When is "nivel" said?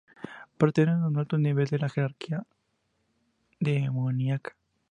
1.37-1.67